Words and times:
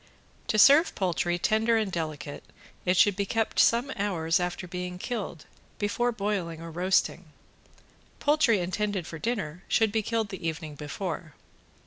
To 0.47 0.57
serve 0.57 0.95
poultry 0.95 1.37
tender 1.37 1.77
and 1.77 1.91
delicate; 1.91 2.43
it 2.85 2.97
should 2.97 3.15
be 3.15 3.27
kept 3.27 3.59
some 3.59 3.91
hours 3.95 4.39
after 4.39 4.67
being 4.67 4.97
killed 4.97 5.45
before 5.77 6.11
boiling 6.11 6.59
or 6.59 6.71
roasting. 6.71 7.25
Poultry 8.19 8.57
intended 8.61 9.05
for 9.05 9.19
dinner 9.19 9.61
should 9.67 9.91
be 9.91 10.01
killed 10.01 10.29
the 10.29 10.47
evening 10.47 10.73
before. 10.73 11.35